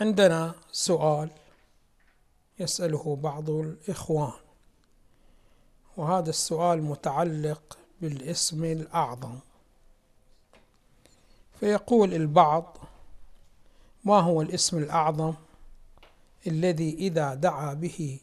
[0.00, 1.30] عندنا سؤال
[2.58, 4.32] يسأله بعض الإخوان
[5.96, 9.38] وهذا السؤال متعلق بالاسم الأعظم.
[11.60, 12.76] فيقول البعض
[14.04, 15.34] ما هو الاسم الأعظم
[16.46, 18.20] الذي إذا دعا به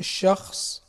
[0.00, 0.82] الشخص؟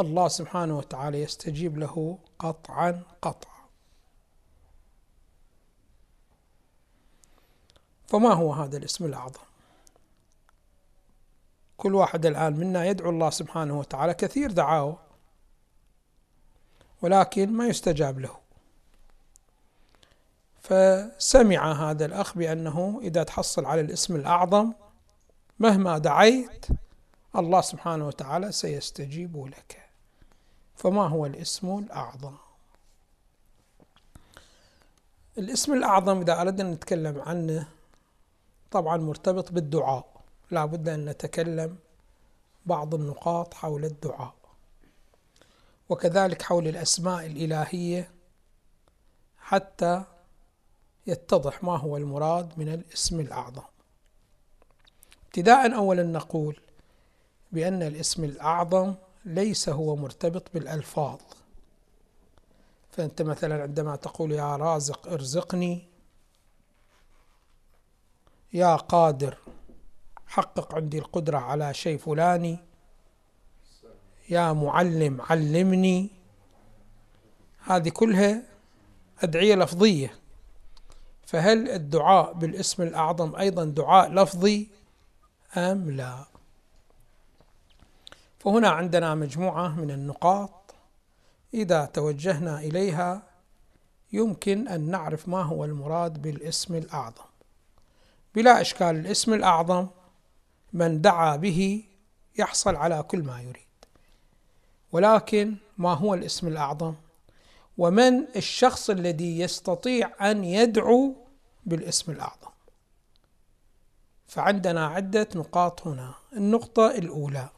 [0.00, 3.59] الله سبحانه وتعالى يستجيب له قطعا قطعا.
[8.10, 9.40] فما هو هذا الاسم الأعظم؟
[11.76, 14.96] كل واحد الآن منا يدعو الله سبحانه وتعالى كثير دعاوى
[17.02, 18.36] ولكن ما يستجاب له.
[20.62, 24.72] فسمع هذا الأخ بأنه إذا تحصل على الاسم الأعظم
[25.58, 26.66] مهما دعيت
[27.36, 29.88] الله سبحانه وتعالى سيستجيب لك.
[30.76, 32.34] فما هو الاسم الأعظم؟
[35.38, 37.68] الاسم الأعظم إذا أردنا نتكلم عنه
[38.70, 40.20] طبعا مرتبط بالدعاء.
[40.50, 41.76] لا بد أن نتكلم
[42.66, 44.34] بعض النقاط حول الدعاء.
[45.88, 48.10] وكذلك حول الأسماء الإلهية
[49.38, 50.04] حتى
[51.06, 53.62] يتضح ما هو المراد من الاسم الأعظم.
[55.26, 56.60] ابتداء أولا نقول
[57.52, 61.18] بأن الاسم الأعظم ليس هو مرتبط بالألفاظ.
[62.90, 65.89] فأنت مثلا عندما تقول يا رازق ارزقني
[68.52, 69.36] يا قادر
[70.26, 72.58] حقق عندي القدرة على شيء فلاني.
[74.28, 76.10] يا معلم علمني.
[77.64, 78.42] هذه كلها
[79.22, 80.14] أدعية لفظية.
[81.26, 84.68] فهل الدعاء بالاسم الأعظم أيضا دعاء لفظي
[85.56, 86.24] أم لا؟
[88.38, 90.74] فهنا عندنا مجموعة من النقاط.
[91.54, 93.22] إذا توجهنا إليها
[94.12, 97.29] يمكن أن نعرف ما هو المراد بالاسم الأعظم.
[98.34, 99.86] بلا إشكال الاسم الأعظم
[100.72, 101.84] من دعا به
[102.38, 103.66] يحصل على كل ما يريد.
[104.92, 106.94] ولكن ما هو الاسم الأعظم؟
[107.78, 111.14] ومن الشخص الذي يستطيع أن يدعو
[111.66, 112.50] بالاسم الأعظم؟
[114.28, 116.14] فعندنا عدة نقاط هنا.
[116.32, 117.48] النقطة الأولى.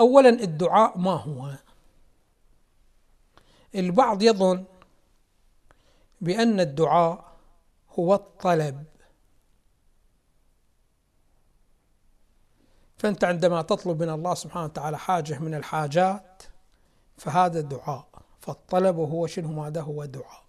[0.00, 1.52] أولا الدعاء ما هو؟
[3.74, 4.64] البعض يظن
[6.20, 7.29] بأن الدعاء
[7.98, 8.84] هو الطلب.
[12.98, 16.42] فأنت عندما تطلب من الله سبحانه وتعالى حاجة من الحاجات
[17.18, 18.08] فهذا دعاء.
[18.40, 20.44] فالطلب هو شنو؟ ماذا هو دعاء؟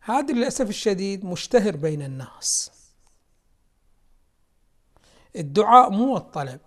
[0.00, 2.70] هذا للأسف الشديد مشتهر بين الناس.
[5.36, 6.60] الدعاء مو الطلب.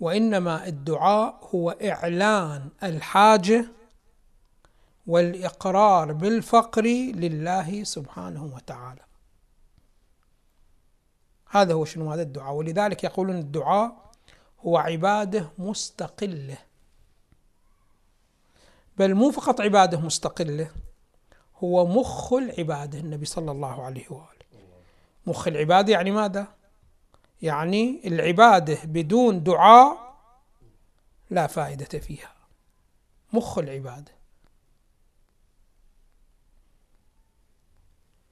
[0.00, 3.79] وإنما الدعاء هو إعلان الحاجة
[5.06, 6.82] والإقرار بالفقر
[7.14, 9.00] لله سبحانه وتعالى.
[11.50, 12.54] هذا هو شنو؟ هذا الدعاء.
[12.54, 14.10] ولذلك يقولون الدعاء
[14.60, 16.58] هو عبادة مستقلة.
[18.98, 20.70] بل مو فقط عبادة مستقلة
[21.56, 24.30] هو مخ العبادة النبي صلى الله عليه وآله.
[25.26, 26.46] مخ العبادة يعني ماذا؟
[27.42, 30.14] يعني العبادة بدون دعاء
[31.30, 32.34] لا فائدة فيها.
[33.32, 34.19] مخ العبادة.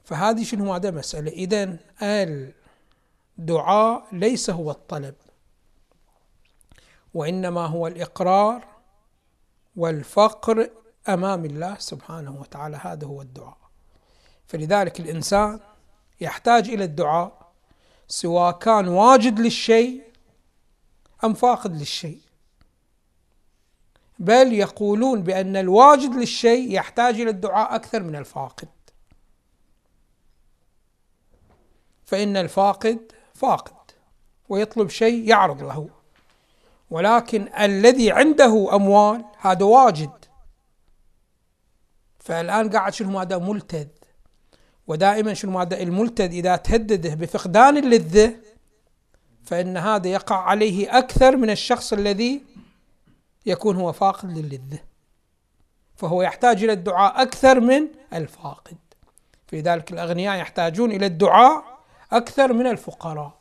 [0.08, 1.30] فهذه شنو هذا مسألة.
[1.30, 1.76] إذا
[3.38, 5.14] الدعاء ليس هو الطلب
[7.14, 8.64] وإنما هو الإقرار
[9.76, 10.70] والفقر
[11.08, 12.76] أمام الله سبحانه وتعالى.
[12.76, 13.58] هذا هو الدعاء.
[14.46, 15.60] فلذلك الإنسان
[16.20, 17.52] يحتاج إلى الدعاء
[18.08, 20.02] سواء كان واجد للشيء
[21.25, 22.20] أم فاقد للشيء.
[24.19, 28.69] بل يقولون بأن الواجد للشيء يحتاج إلى الدعاء أكثر من الفاقد.
[32.08, 33.74] فإن الفاقد فاقد
[34.48, 35.88] ويطلب شيء يعرض له.
[36.91, 40.10] ولكن الذي عنده أموال هذا واجد.
[42.19, 43.86] فالآن قاعد شنو هذا؟ ملتذ
[44.86, 48.37] ودائما شنو هذا؟ الملتذ إذا تهدده بفقدان اللذة
[49.44, 52.43] فإن هذا يقع عليه أكثر من الشخص الذي
[53.46, 54.78] يكون هو فاقد للذة.
[55.96, 58.76] فهو يحتاج إلى الدعاء أكثر من الفاقد.
[59.46, 61.77] في ذلك الأغنياء يحتاجون إلى الدعاء
[62.12, 63.38] أكثر من الفقراء.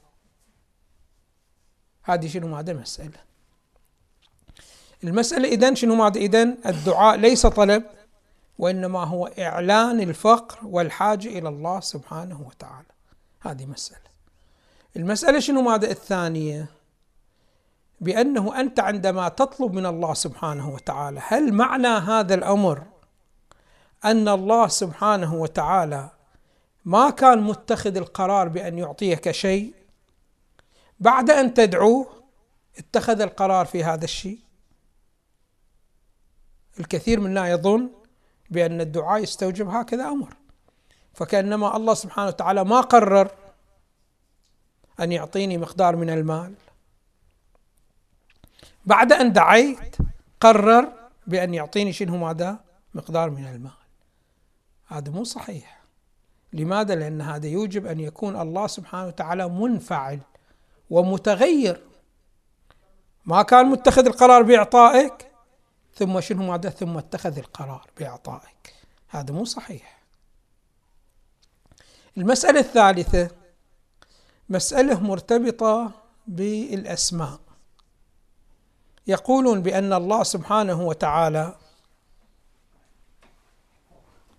[2.03, 3.19] هذه شنو هذا مسألة؟
[5.03, 7.83] المسألة إذن شنو ماذا؟ إذن الدعاء ليس طلب
[8.59, 12.87] وإنما هو إعلان الفقر والحاجة إلى الله سبحانه وتعالى.
[13.39, 14.07] هذه مسألة.
[14.95, 16.65] المسألة شنو ماذا؟ الثانية
[18.01, 22.83] بأنه أنت عندما تطلب من الله سبحانه وتعالى هل معنى هذا الأمر
[24.05, 26.09] أن الله سبحانه وتعالى
[26.87, 29.73] ما كان متخذ القرار بأن يعطيك شيء.
[30.99, 32.07] بعد أن تدعوه
[32.77, 34.39] اتخذ القرار في هذا الشيء.
[36.79, 37.89] الكثير منا يظن
[38.49, 40.33] بأن الدعاء يستوجب هكذا أمر.
[41.13, 43.31] فكأنما الله سبحانه وتعالى ما قرر
[44.99, 46.53] أن يعطيني مقدار من المال.
[48.85, 49.95] بعد أن دعيت
[50.39, 50.93] قرر
[51.27, 52.59] بأن يعطيني شنو ماذا؟
[52.93, 53.71] مقدار من المال.
[54.87, 55.76] هذا مو صحيح.
[56.53, 60.19] لماذا؟ لأن هذا يوجب أن يكون الله سبحانه وتعالى منفعل
[60.89, 61.81] ومتغير.
[63.25, 65.31] ما كان متخذ القرار بإعطائك
[65.95, 68.73] ثم شنو ماذا؟ ثم اتخذ القرار بإعطائك.
[69.07, 69.97] هذا مو صحيح.
[72.17, 73.29] المسألة الثالثة
[74.49, 75.91] مسألة مرتبطة
[76.27, 77.39] بالأسماء.
[79.07, 81.55] يقولون بأن الله سبحانه وتعالى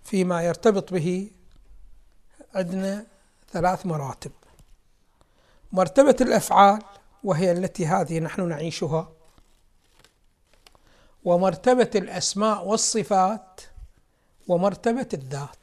[0.03, 1.31] فيما يرتبط به
[2.55, 3.05] عندنا
[3.51, 4.31] ثلاث مراتب.
[5.71, 6.81] مرتبة الأفعال
[7.23, 9.09] وهي التي هذه نحن نعيشها.
[11.23, 13.61] ومرتبة الأسماء والصفات
[14.47, 15.59] ومرتبة الذات.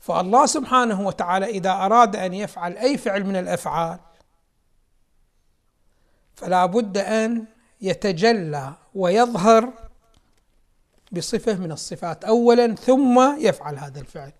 [0.00, 3.98] فالله سبحانه وتعالى إذا أراد أن يفعل أي فعل من الأفعال
[6.36, 7.46] فلا بد أن
[7.80, 9.72] يتجلى ويظهر
[11.12, 12.24] بصفة من الصفات.
[12.24, 14.32] أولا ثم يفعل هذا الفعل.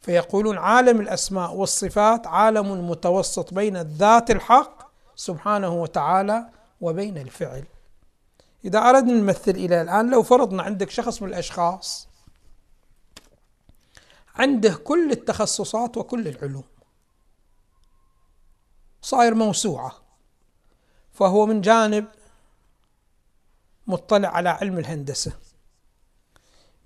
[0.00, 6.48] فيقولون عالم الأسماء والصفات عالم متوسط بين الذات الحق سبحانه وتعالى
[6.80, 7.64] وبين الفعل.
[8.64, 12.08] إذا أردنا نمثل إلى الآن لو فرضنا عندك شخص من الأشخاص
[14.34, 16.64] عنده كل التخصصات وكل العلوم
[19.02, 19.92] صاير موسوعة
[21.12, 22.06] فهو من جانب
[23.86, 25.32] مطلع على علم الهندسة.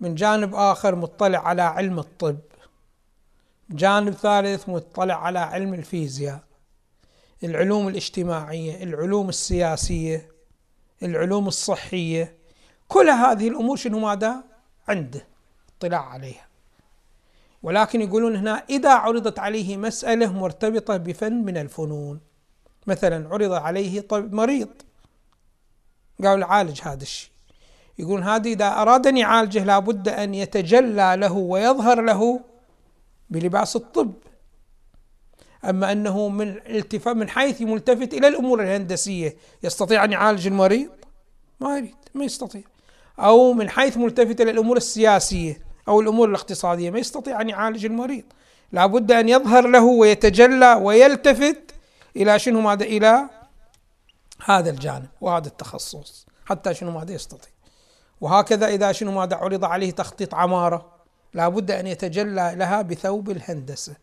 [0.00, 2.38] من جانب آخر مطلع على علم الطب.
[3.70, 6.40] جانب ثالث مطلع على علم الفيزياء.
[7.44, 10.30] العلوم الاجتماعية العلوم السياسية
[11.02, 12.36] العلوم الصحية.
[12.88, 14.44] كل هذه الأمور شنو ماذا؟
[14.88, 15.26] عنده
[15.78, 16.46] اطلاع عليها.
[17.62, 22.20] ولكن يقولون هنا إذا عرضت عليه مسألة مرتبطة بفن من الفنون.
[22.86, 24.68] مثلا عرض عليه طب مريض.
[26.24, 27.30] قالوا عالج هذا الشيء.
[27.98, 32.40] يقول هذا إذا أراد أن يعالجه لابد أن يتجلى له ويظهر له
[33.30, 34.12] بلباس الطب.
[35.64, 40.90] أما أنه من التفات من حيث ملتفت إلى الأمور الهندسية يستطيع أن يعالج المريض؟
[41.60, 42.62] ما يريد ما يستطيع.
[43.18, 45.58] أو من حيث ملتفت إلى الأمور السياسية
[45.88, 48.24] أو الأمور الاقتصادية ما يستطيع أن يعالج المريض.
[48.72, 51.74] لابد أن يظهر له ويتجلى ويلتفت
[52.16, 53.28] إلى شنو ماذا؟ إلى
[54.44, 57.52] هذا الجانب وهذا التخصص حتى شنو ماذا يستطيع.
[58.20, 60.92] وهكذا إذا شنو ماذا عرض عليه تخطيط عمارة
[61.34, 63.96] لابد أن يتجلى لها بثوب الهندسة.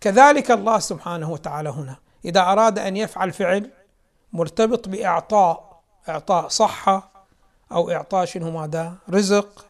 [0.00, 3.70] كذلك الله سبحانه وتعالى هنا إذا أراد أن يفعل فعل
[4.32, 7.26] مرتبط بإعطاء إعطاء صحة
[7.72, 9.66] أو إعطاء شنو ماذا رزق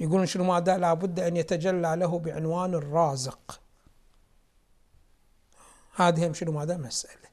[0.00, 3.60] يقولون شنو ماذا لابد أن يتجلى له بعنوان الرازق.
[5.96, 7.31] هذه شنو ماذا مسألة.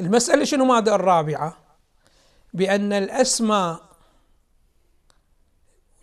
[0.00, 1.56] المسألة شنو ماذا الرابعة؟
[2.54, 3.96] بأن الأسماء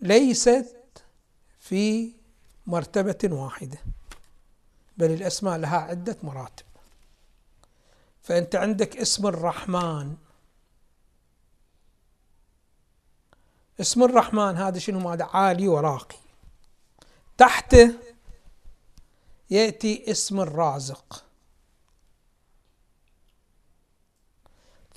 [0.01, 1.03] ليست
[1.59, 2.11] في
[2.67, 3.77] مرتبة واحدة
[4.97, 6.65] بل الأسماء لها عدة مراتب.
[8.21, 10.15] فأنت عندك اسم الرحمن.
[13.81, 16.17] اسم الرحمن هذا شنو ماذا عالي وراقي.
[17.37, 17.93] تحته
[19.49, 21.23] يأتي اسم الرازق.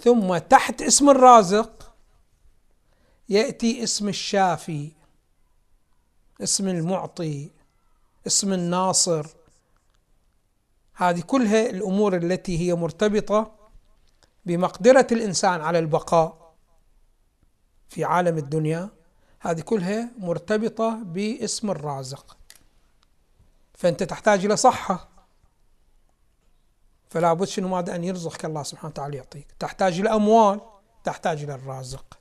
[0.07, 1.93] ثم تحت اسم الرازق
[3.29, 4.93] يأتي اسم الشافي
[6.43, 7.51] اسم المعطي
[8.27, 9.27] اسم الناصر.
[10.95, 13.55] هذه كلها الأمور التي هي مرتبطة
[14.45, 16.55] بمقدرة الإنسان على البقاء
[17.89, 18.91] في عالم الدنيا.
[19.41, 22.37] هذه كلها مرتبطة باسم الرازق.
[23.75, 25.16] فأنت تحتاج إلى صحة.
[27.09, 29.47] فلا بد شنو ماذا أن يرزقك الله سبحانه وتعالى يعطيك.
[29.59, 30.61] تحتاج إلى أموال
[31.05, 32.19] تحتاج إلى الرازق.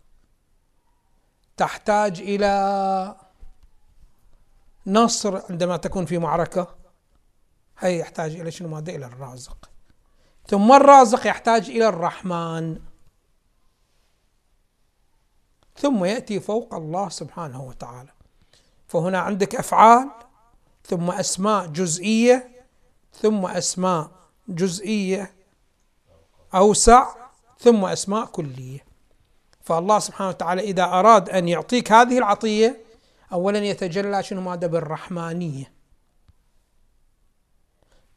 [1.58, 3.16] تحتاج إلى
[4.88, 6.76] نصر عندما تكون في معركة
[7.80, 9.70] هي يحتاج إلى شنو مادة؟ إلى الرازق.
[10.48, 12.80] ثم الرازق يحتاج إلى الرحمن.
[15.78, 18.12] ثم يأتي فوق الله سبحانه وتعالى.
[18.88, 20.10] فهنا عندك أفعال
[20.84, 22.66] ثم أسماء جزئية
[23.14, 24.12] ثم أسماء
[24.48, 25.32] جزئية
[26.56, 27.16] أوسع
[27.60, 28.86] ثم أسماء كلية.
[29.62, 32.86] فالله سبحانه وتعالى إذا أراد أن يعطيك هذه العطية
[33.34, 35.74] أولا يتجلى شنو؟ ماذا بالرحمانية.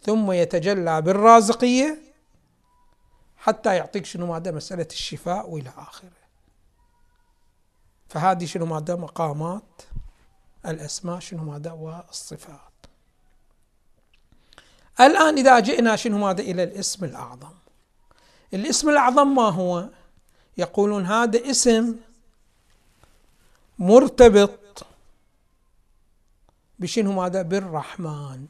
[0.02, 1.98] ثم يتجلى بالرازقية
[3.36, 6.10] حتى يعطيك شنو؟ ماذا مسألة الشفاء وإلى آخره.
[8.08, 9.82] فهذه شنو؟ ماذا مقامات
[10.66, 12.67] الأسماء شنو؟ ماذا والصفات.
[15.00, 17.54] الآن إذا جئنا شنو ماذا؟ إلى الاسم الأعظم.
[18.54, 19.88] الاسم الأعظم ما هو؟
[20.56, 21.96] يقولون هذا اسم
[23.78, 24.86] مرتبط
[26.78, 28.46] بشنو ماذا؟ بالرحمن.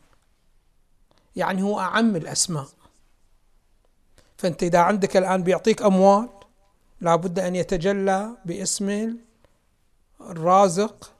[1.36, 2.68] يعني هو أعم الأسماء.
[4.36, 6.28] فأنت إذا عندك الآن بيعطيك أموال
[7.00, 9.16] لابد أن يتجلى باسم
[10.20, 11.12] الرازق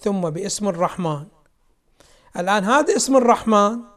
[0.00, 1.26] ثم باسم الرحمن.
[2.36, 3.93] الآن هذا اسم الرحمن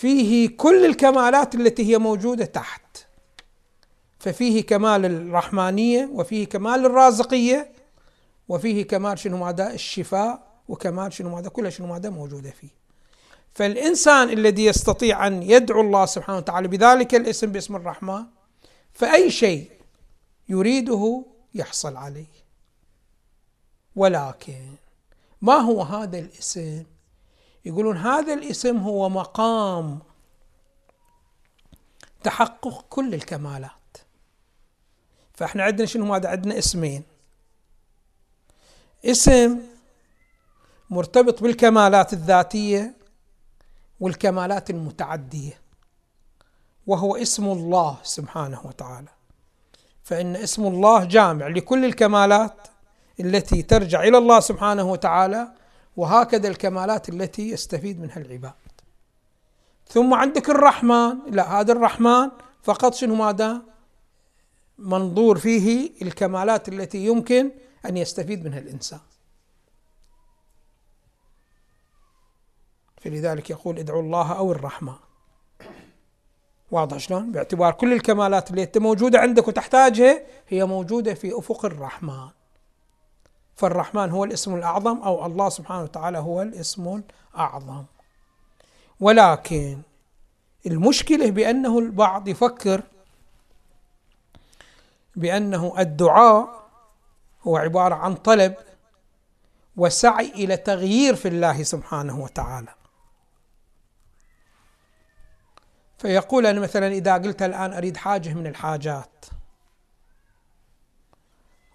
[0.00, 3.06] فيه كل الكمالات التي هي موجودة تحت.
[4.18, 7.72] ففيه كمال الرحمانية وفيه كمال الرازقية
[8.48, 12.68] وفيه كمال شنو ماذا؟ الشفاء وكمال شنو ماذا؟ كل شنو ماذا موجودة فيه.
[13.54, 18.24] فالإنسان الذي يستطيع أن يدعو الله سبحانه وتعالى بذلك الاسم باسم الرحمن
[18.92, 19.70] فأي شيء
[20.48, 22.34] يريده يحصل عليه.
[23.96, 24.60] ولكن
[25.42, 26.84] ما هو هذا الاسم؟
[27.64, 29.98] يقولون هذا الاسم هو مقام
[32.22, 33.70] تحقق كل الكمالات.
[35.34, 37.02] فإحنا عندنا شنو؟ ماذا؟ عندنا اسمين.
[39.04, 39.60] اسم
[40.90, 42.94] مرتبط بالكمالات الذاتية
[44.00, 45.60] والكمالات المتعدية
[46.86, 49.08] وهو اسم الله سبحانه وتعالى.
[50.02, 52.68] فإن اسم الله جامع لكل الكمالات
[53.20, 55.52] التي ترجع إلى الله سبحانه وتعالى
[56.00, 58.52] وهكذا الكمالات التي يستفيد منها العباد.
[59.88, 61.18] ثم عندك الرحمن.
[61.30, 62.30] لا هذا الرحمن
[62.62, 63.62] فقط شنو ماذا؟
[64.78, 67.50] منظور فيه الكمالات التي يمكن
[67.86, 69.00] أن يستفيد منها الإنسان.
[73.00, 74.98] فلذلك يقول ادعوا الله أو الرحمن.
[76.70, 82.28] واضح شلون؟ باعتبار كل الكمالات اللي موجودة عندك وتحتاجها هي موجودة في أفق الرحمن.
[83.60, 87.02] فالرحمن هو الاسم الأعظم أو الله سبحانه وتعالى هو الاسم
[87.34, 87.84] الأعظم.
[89.00, 89.82] ولكن
[90.66, 92.82] المشكلة بأنه البعض يفكر
[95.16, 96.68] بأنه الدعاء
[97.42, 98.54] هو عبارة عن طلب
[99.76, 102.74] وسعي إلى تغيير في الله سبحانه وتعالى.
[105.98, 109.26] فيقول أنا مثلا إذا قلت الآن أريد حاجة من الحاجات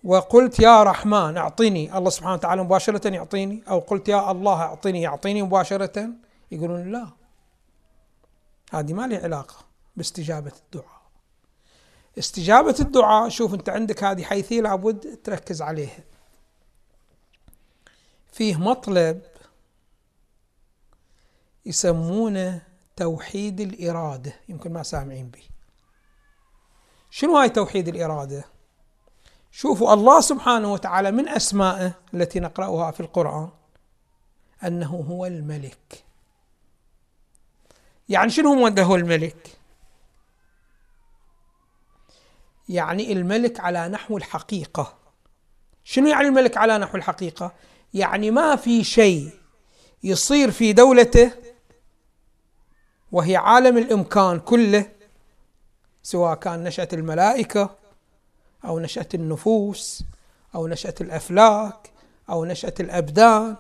[0.05, 3.63] وقلت يا رحمن اعطني الله سبحانه وتعالى مباشرة يعطيني.
[3.69, 6.09] أو قلت يا الله اعطني يعطيني مباشرة.
[6.51, 7.07] يقولون لا.
[8.71, 9.55] هذه ما لها علاقة
[9.95, 11.01] باستجابة الدعاء.
[12.19, 16.03] استجابة الدعاء شوف أنت عندك هذه حيثية لابد تركز عليها.
[18.31, 19.21] فيه مطلب
[21.65, 22.61] يسمونه
[22.95, 24.33] توحيد الإرادة.
[24.49, 25.43] يمكن ما سامعين به.
[27.09, 28.54] شنو هاي توحيد الإرادة؟
[29.57, 33.49] شوفوا الله سبحانه وتعالى من أسمائه التي نقرأها في القرآن
[34.63, 36.03] أنه هو الملك.
[38.09, 39.57] يعني شنو هو الملك؟
[42.69, 44.97] يعني الملك على نحو الحقيقة.
[45.83, 47.53] شنو يعني الملك على نحو الحقيقة؟
[47.93, 49.29] يعني ما في شيء
[50.03, 51.31] يصير في دولته
[53.11, 54.91] وهي عالم الإمكان كله
[56.03, 57.84] سواء كان نشأة الملائكة
[58.65, 60.03] أو نشأة النفوس
[60.55, 61.91] أو نشأة الأفلاك
[62.29, 63.55] أو نشأة الأبدان.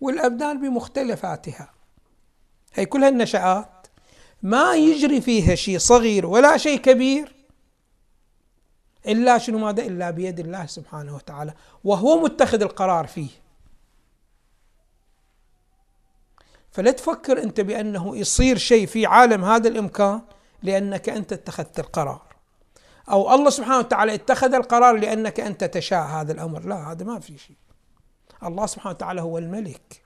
[0.00, 1.70] والأبدان بمختلفاتها.
[2.74, 3.86] هي كلها النشآت
[4.42, 7.34] ما يجري فيها شيء صغير ولا شيء كبير
[9.06, 13.28] إلا شنو ماذا؟ إلا بيد الله سبحانه وتعالى وهو متخذ القرار فيه.
[16.70, 20.20] فلا تفكر أنت بأنه يصير شيء في عالم هذا الإمكان
[20.62, 22.27] لأنك أنت اتخذت القرار.
[23.10, 26.60] أو الله سبحانه وتعالى اتخذ القرار لأنك أنت تشاء هذا الأمر.
[26.60, 27.56] لا هذا ما في شيء.
[28.42, 30.02] الله سبحانه وتعالى هو الملك.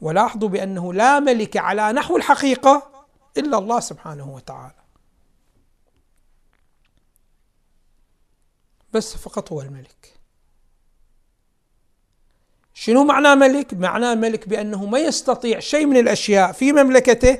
[0.00, 3.06] ولاحظوا بأنه لا ملك على نحو الحقيقة
[3.36, 4.84] إلا الله سبحانه وتعالى.
[8.92, 10.14] بس فقط هو الملك.
[12.74, 17.38] شنو معنى ملك؟ معناه ملك بأنه ما يستطيع شيء من الأشياء في مملكته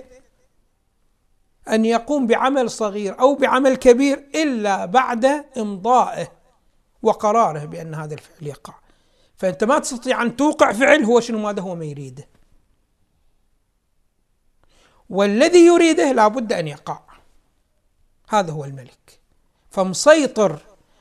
[1.69, 5.25] أن يقوم بعمل صغير أو بعمل كبير إلا بعد
[5.59, 6.33] إمضائه
[7.03, 8.75] وقراره بأن هذا الفعل يقع.
[9.37, 12.29] فأنت ما تستطيع أن توقع فعل هو شنو؟ ماذا هو؟ ما يريده.
[15.11, 17.01] والذي يريده لابد أن يقع.
[18.29, 19.21] هذا هو الملك.
[19.71, 20.59] فمسيطر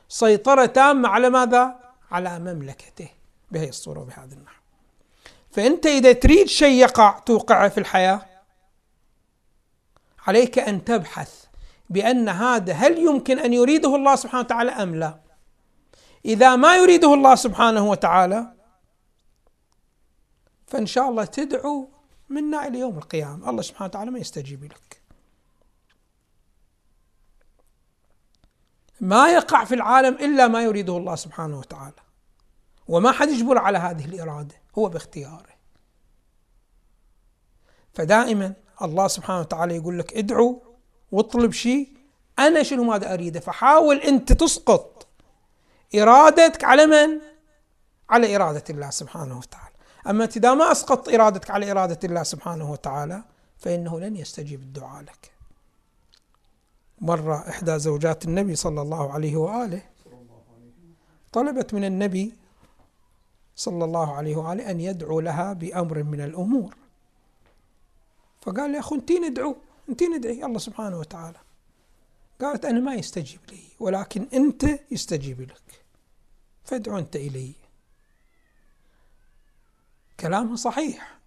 [0.10, 1.80] سيطرة تامة على ماذا؟
[2.12, 3.10] على مملكته
[3.52, 4.62] بهذه الصورة وبهذا النحو.
[5.52, 8.33] فأنت إذا تريد شيء يقع توقعه في الحياة.
[10.28, 11.46] عليك أن تبحث
[11.90, 15.20] بأن هذا هل يمكن أن يريده الله سبحانه وتعالى أم لا؟
[16.26, 18.54] إذا ما يريده الله سبحانه وتعالى
[20.68, 21.90] فإن شاء الله تدعو
[22.30, 23.50] منا إلى يوم القيامة.
[23.50, 25.02] الله سبحانه وتعالى ما يستجيب لك.
[29.02, 31.96] ما يقع في العالم إلا ما يريده الله سبحانه وتعالى.
[32.88, 35.54] وما حد يجبر على هذه الإرادة هو باختياره.
[37.94, 40.62] فدائما الله سبحانه وتعالى يقول لك ادعو
[41.12, 41.88] واطلب شيء
[42.40, 45.08] أنا شنو ماذا أريده؟ فحاول أنت تسقط
[45.96, 47.22] إرادتك على من؟
[48.10, 49.74] على إرادة الله سبحانه وتعالى.
[50.10, 53.24] أما إذا ما أسقطت إرادتك على إرادة الله سبحانه وتعالى
[53.58, 55.32] فإنه لن يستجيب الدعاء لك.
[57.02, 59.82] مرة إحدى زوجات النبي صلى الله عليه وآله
[61.32, 62.34] طلبت من النبي
[63.56, 66.76] صلى الله عليه وآله أن يدعو لها بأمر من الأمور.
[68.46, 69.56] فقال يا أخو أنتي ندعو
[69.90, 71.38] أنتي ندعي الله سبحانه وتعالى.
[72.42, 75.86] قالت أنا ما يستجيب لي ولكن أنت يستجيب لك.
[76.64, 77.54] فادعو أنت إلي.
[80.20, 81.18] كلامها صحيح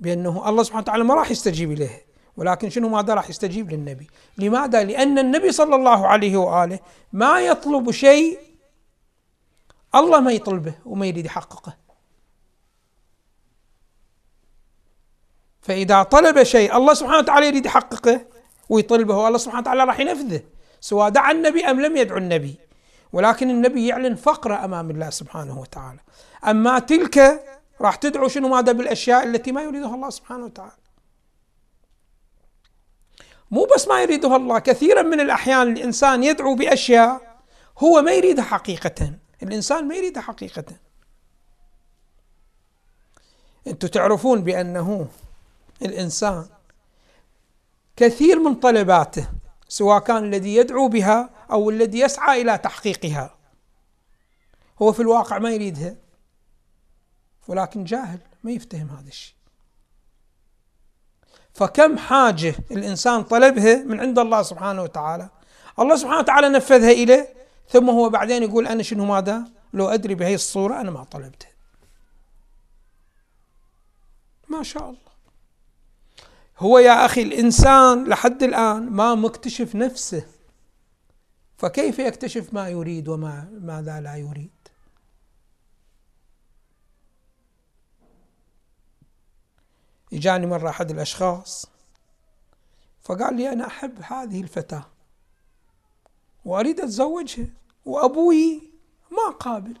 [0.00, 2.04] بأنه الله سبحانه وتعالى ما راح يستجيب إليه
[2.36, 4.06] ولكن شنو ماذا راح يستجيب للنبي؟
[4.38, 6.78] لماذا؟ لأن النبي صلى الله عليه وآله
[7.12, 8.38] ما يطلب شيء
[9.94, 11.83] الله ما يطلبه وما يريد يحققه.
[15.64, 18.20] فإذا طلب شيء الله سبحانه وتعالى يريد يحققه
[18.68, 20.42] ويطلبه الله سبحانه وتعالى راح ينفذه
[20.80, 22.54] سواء دعا النبي أم لم يدعو النبي.
[23.12, 26.00] ولكن النبي يعلن فقره أمام الله سبحانه وتعالى.
[26.46, 27.44] أما تلك
[27.80, 30.72] راح تدعو شنو؟ ماذا بالأشياء التي ما يريدها الله سبحانه وتعالى.
[33.50, 37.40] مو بس ما يريدها الله كثيرا من الأحيان الإنسان يدعو بأشياء
[37.78, 39.12] هو ما يريدها حقيقة.
[39.42, 40.64] الإنسان ما يريدها حقيقة.
[43.66, 45.08] أنتم تعرفون بأنه
[45.82, 46.46] الإنسان.
[47.96, 49.28] كثير من طلباته
[49.68, 53.34] سواء كان الذي يدعو بها أو الذي يسعى إلى تحقيقها
[54.82, 55.96] هو في الواقع ما يريدها
[57.48, 59.34] ولكن جاهل ما يفتهم هذا الشيء.
[61.54, 65.28] فكم حاجة الإنسان طلبها من عند الله سبحانه وتعالى.
[65.78, 67.34] الله سبحانه وتعالى نفذها إليه
[67.68, 71.50] ثم هو بعدين يقول أنا شنو ماذا؟ لو أدري بهي الصورة أنا ما طلبتها.
[74.48, 75.03] ما شاء الله.
[76.58, 80.26] هو يا أخي الإنسان لحد الآن ما مكتشف نفسه.
[81.56, 84.50] فكيف يكتشف ما يريد وما ماذا لا يريد؟
[90.12, 91.66] إجاني مرة أحد الأشخاص
[93.02, 94.86] فقال لي أنا أحب هذه الفتاة
[96.44, 97.46] وأريد أتزوجها
[97.84, 98.70] وأبوي
[99.10, 99.78] ما قابل.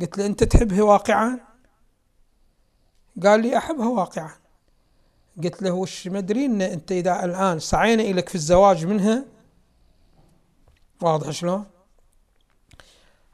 [0.00, 1.53] قلت له أنت تحبها واقعا؟
[3.22, 4.30] قال لي أحبها واقعا.
[5.44, 9.24] قلت له وش مدري إن أنت إذا الآن سعينا الك في الزواج منها؟
[11.02, 11.64] واضح شلون؟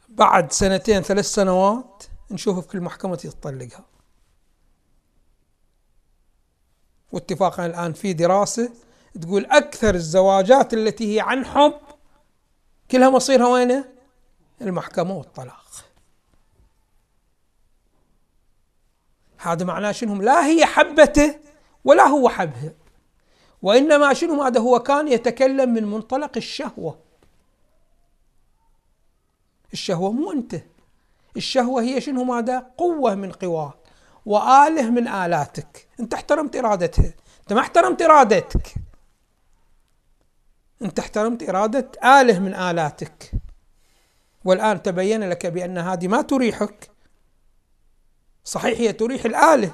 [0.08, 3.84] بعد سنتين ثلاث سنوات نشوف في المحكمة تطلقها
[7.12, 8.72] واتفاقا الآن في دراسة
[9.22, 11.80] تقول أكثر الزواجات التي هي عن حب
[12.90, 13.84] كلها مصيرها وينه؟
[14.60, 15.89] المحكمة والطلاق.
[19.42, 21.34] هذا معناه شنو؟ لا هي حبته
[21.84, 22.72] ولا هو حبها
[23.62, 26.98] وإنما شنو هذا؟ هو كان يتكلم من منطلق الشهوة.
[29.72, 30.56] الشهوة مو أنت.
[31.36, 33.74] الشهوة هي شنو ماذا؟ قوة من قواك
[34.26, 35.88] وآله من آلاتك.
[36.00, 38.74] أنت احترمت إرادتها أنت ما احترمت إرادتك.
[40.82, 43.32] أنت احترمت إرادة آله من آلاتك.
[44.44, 46.90] والآن تبين لك بأن هذه ما تريحك.
[48.44, 49.72] صحيح هي تريح الآلة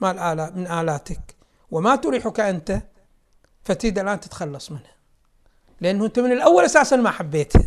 [0.00, 1.36] ما الآلة من آلاتك.
[1.70, 2.80] وما تريحك أنت
[3.64, 4.96] فتريد الآن تتخلص منها.
[5.80, 7.64] لأنه أنت من الأول أساسا ما حبيتها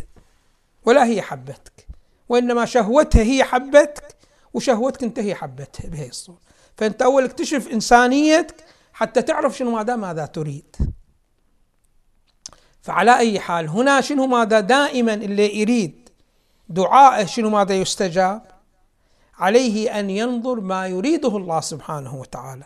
[0.84, 1.86] ولا هي حبتك.
[2.28, 4.16] وإنما شهوتها هي حبتك
[4.54, 6.40] وشهوتك أنت هي حبتها بهي الصورة.
[6.76, 10.76] فأنت أول اكتشف إنسانيتك حتى تعرف شنو ماذا ماذا تريد.
[12.82, 16.08] فعلى أي حال هنا شنو ماذا دائما اللي يريد
[16.68, 18.59] دعائه شنو ماذا يستجاب؟
[19.40, 22.64] عليه أن ينظر ما يريده الله سبحانه وتعالى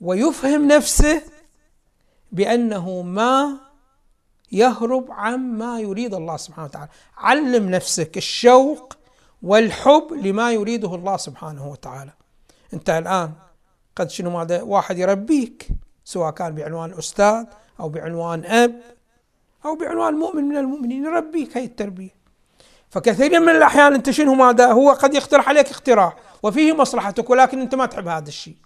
[0.00, 1.22] ويفهم نفسه
[2.32, 3.58] بأنه ما
[4.52, 6.90] يهرب عما يريد الله سبحانه وتعالى.
[7.16, 8.96] علم نفسك الشوق
[9.42, 12.12] والحب لما يريده الله سبحانه وتعالى.
[12.74, 13.32] أنت الآن
[13.96, 15.68] قد شنو ماذا واحد يربيك
[16.04, 17.44] سواء كان بعنوان أستاذ
[17.80, 18.80] أو بعنوان أب
[19.64, 22.19] أو بعنوان مؤمن من المؤمنين يربيك هي التربية.
[22.90, 27.74] فكثير من الأحيان أنت شنو ماذا هو قد يقترح عليك اقتراح وفيه مصلحتك ولكن أنت
[27.74, 28.56] ما تحب هذا الشيء.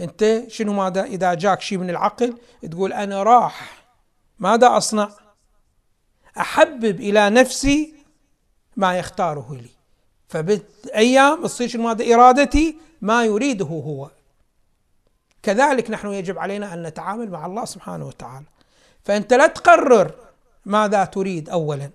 [0.00, 2.38] أنت شنو ماذا إذا جاك شيء من العقل
[2.70, 3.84] تقول أنا راح
[4.38, 5.10] ماذا أصنع؟
[6.38, 7.94] أحبب إلى نفسي
[8.76, 9.70] ما يختاره لي.
[10.28, 14.10] فبالأيام تصير شنو ماذا؟ إرادتي ما يريده هو.
[15.42, 18.46] كذلك نحن يجب علينا أن نتعامل مع الله سبحانه وتعالى.
[19.04, 20.14] فأنت لا تقرر
[20.64, 21.90] ماذا تريد أولا؟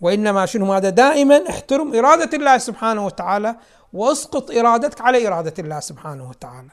[0.00, 3.56] وإنما شنو ماذا دائما احترم إرادة الله سبحانه وتعالى
[3.92, 6.70] واسقط إرادتك على إرادة الله سبحانه وتعالى.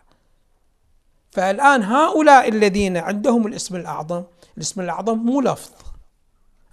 [1.32, 4.24] فالآن هؤلاء الذين عندهم الاسم الأعظم
[4.58, 5.72] الاسم الأعظم مو لفظ.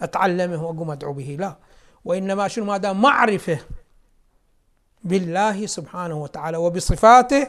[0.02, 1.56] أتعلمه وأقوم أدعو به لا.
[2.04, 3.58] وإنما شنو ماذا معرفة
[5.04, 7.48] بالله سبحانه وتعالى وبصفاته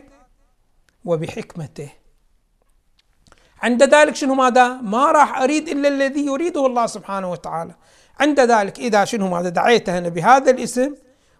[1.06, 1.90] وبحكمته.
[3.64, 7.76] عند ذلك شنو ماذا؟ ما راح أريد إلا الذي يريده الله سبحانه وتعالى.
[8.20, 10.96] عند ذلك إذا شنو ماذا؟ دعيته أنا بهذا الاسم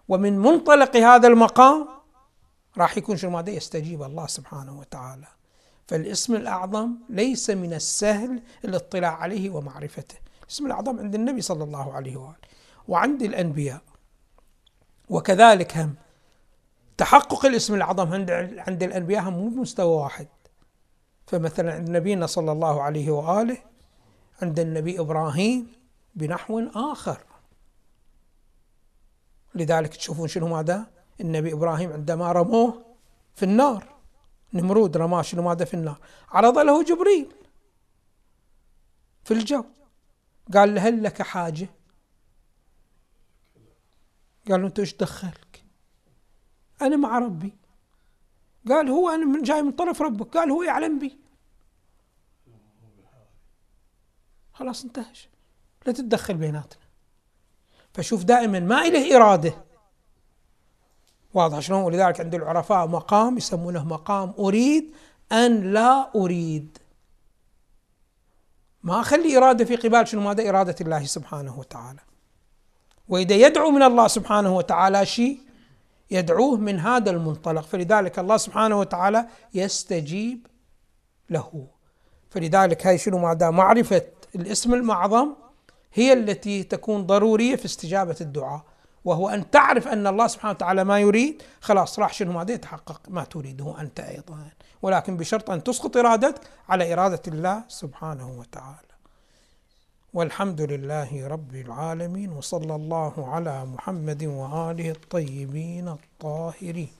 [0.08, 1.88] ومن منطلق هذا المقام
[2.78, 5.26] راح يكون شنو ماذا؟ يستجيب الله سبحانه وتعالى.
[5.88, 10.14] فالاسم الأعظم ليس من السهل الاطلاع عليه ومعرفته.
[10.42, 12.36] الاسم الأعظم عند النبي صلى الله عليه وآله
[12.88, 13.80] وعند الأنبياء.
[15.08, 15.94] وكذلك هم
[16.96, 18.30] تحقق الاسم الأعظم عند
[18.68, 20.26] عند الأنبياء هم مو بمستوى واحد.
[21.26, 23.58] فمثلا عند نبينا صلى الله عليه وآله
[24.42, 25.72] عند النبي إبراهيم
[26.14, 27.18] بنحو آخر.
[29.54, 30.86] لذلك تشوفون شنو ماذا؟
[31.20, 32.84] النبي إبراهيم عندما رموه
[33.34, 33.96] في النار.
[34.52, 37.32] نمرود رماه شنو ماذا في النار؟ عرض له جبريل
[39.24, 39.64] في الجو.
[40.54, 41.68] قال له هل لك حاجة؟
[44.48, 45.64] قال له أنت إيش دخلك؟
[46.82, 47.54] أنا مع ربي.
[48.68, 50.36] قال هو أنا من جاي من طرف ربك.
[50.36, 51.18] قال هو يعلم بي.
[54.52, 55.28] خلاص انتهش.
[55.86, 56.82] لا تتدخل بيناتنا.
[57.94, 59.64] فشوف دائما ما إله إرادة.
[61.34, 64.94] واضح شلون؟ ولذلك عند العرفاء مقام يسمونه مقام أريد
[65.32, 66.78] أن لا أريد.
[68.82, 72.00] ما أخلي إرادة في قبال شنو ماذا؟ إرادة الله سبحانه وتعالى.
[73.08, 75.40] وإذا يدعو من الله سبحانه وتعالى شيء
[76.10, 77.62] يدعوه من هذا المنطلق.
[77.62, 80.46] فلذلك الله سبحانه وتعالى يستجيب
[81.30, 81.66] له.
[82.30, 84.02] فلذلك هاي شنو ماذا؟ معرفة
[84.34, 85.34] الاسم المعظم
[85.92, 88.62] هي التي تكون ضرورية في استجابة الدعاء.
[89.04, 93.24] وهو أن تعرف أن الله سبحانه وتعالى ما يريد خلاص راح شنو ماذا؟ يتحقق ما
[93.24, 94.50] تريده أنت أيضا.
[94.82, 98.85] ولكن بشرط أن تسقط إرادتك على إرادة الله سبحانه وتعالى.
[100.16, 106.92] والحمد لله رب العالمين وصلى الله على محمد وآله الطيبين الطاهرين.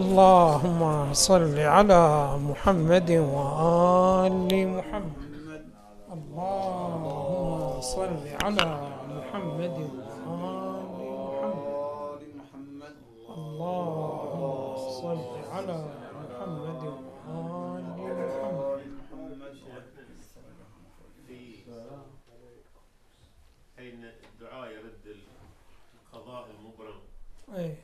[0.00, 0.80] اللهم
[1.14, 2.02] صل على
[2.48, 5.62] محمد وآل محمد.
[6.16, 7.04] اللهم
[7.80, 8.70] صل على
[9.14, 9.76] محمد
[10.26, 10.98] وآل
[12.40, 12.96] محمد.
[13.38, 14.42] اللهم
[15.02, 15.22] صل
[15.54, 15.78] على
[16.18, 16.82] محمد
[17.26, 18.54] وآل محمد
[23.84, 25.16] حين الدعاء يرد
[25.94, 27.00] القضاء المبرم.
[27.54, 27.76] إيه.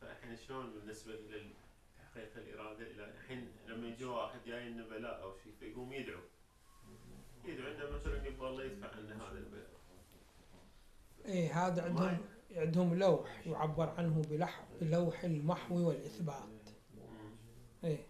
[0.00, 1.50] فإحنا شلون بالنسبة إلى
[1.96, 6.20] تحقيق الإرادة إلى الحين لما يجي واحد جاي لنا بلاء أو شيء فيقوم يدعو.
[7.44, 9.70] يدعو إنه مثلا يبغى الله يدفع عنا هذا البلاء.
[11.24, 12.18] إيه هذا عندهم
[12.56, 16.68] عندهم لوح يعبر عنه بلح بلوح المحو والإثبات.
[17.84, 18.06] إيه.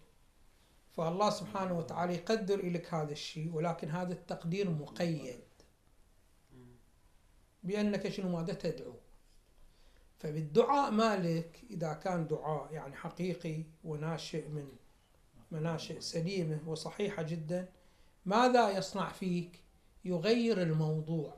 [0.91, 5.39] فالله سبحانه وتعالى يقدر لك هذا الشيء ولكن هذا التقدير مقيد.
[7.71, 8.93] بأنك شنو ماذا تدعو.
[10.19, 14.67] فبالدعاء مالك إذا كان دعاء يعني حقيقي وناشئ من
[15.51, 17.69] مناشئ سليمة وصحيحة جدا
[18.25, 19.63] ماذا يصنع فيك؟
[20.05, 21.37] يغير الموضوع.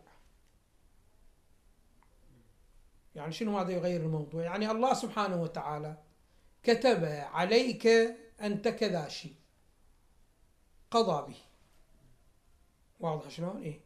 [3.16, 5.98] يعني شنو هذا يغير الموضوع؟ يعني الله سبحانه وتعالى
[6.64, 7.88] كتب عليك
[8.42, 9.36] أنت كذا شيء
[10.92, 11.38] قضى به.
[13.00, 13.83] واضح شلون؟ إيه.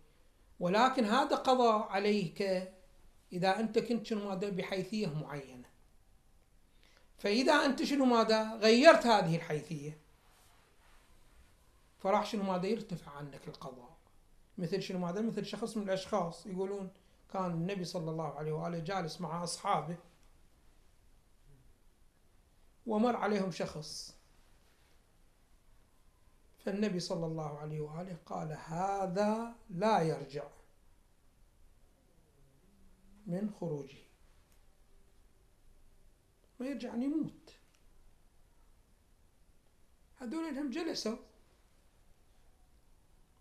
[0.60, 2.41] ولكن هذا قضى عليك
[3.34, 5.67] إذا أنت كنت شنو ماذا؟ بحيثية معينة.
[7.17, 9.98] فإذا أنت شنو ماذا؟ غيرت هذه الحيثية
[12.00, 13.98] فراح شنو ماذا؟ يرتفع عنك القضاء.
[14.58, 16.89] مثل شنو ماذا؟ مثل شخص من الأشخاص يقولون
[17.34, 19.98] كان النبي صلى الله عليه وآله جالس مع أصحابه
[22.86, 24.16] ومر عليهم شخص
[26.67, 30.47] فالنبي صلى الله عليه وآله قال هذا لا يرجع
[33.25, 34.03] من خروجه.
[36.60, 37.53] ما يرجع أن يموت.
[40.17, 41.17] هذول هم جلسوا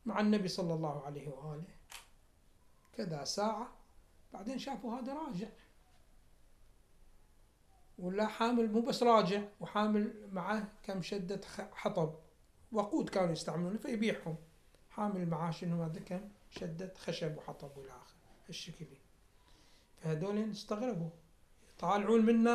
[0.07, 1.77] مع النبي صلى الله عليه وآله
[2.93, 3.73] كذا ساعة
[4.33, 5.49] بعدين شافوا هذا راجع.
[7.99, 11.41] ولا حامل مو بس راجع وحامل معه كم شدة
[11.73, 12.26] حطب
[12.73, 14.37] وقود كانوا يستعملونه فيبيعهم.
[14.91, 18.17] حامل معاه شنو هذا كم شدة خشب وحطب والى آخره.
[18.49, 18.87] هالشكل
[19.97, 21.11] فهذول استغربوا.
[21.77, 22.55] يطالعون منا